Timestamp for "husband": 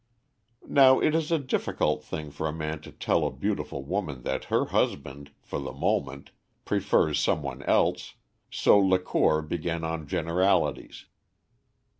4.65-5.29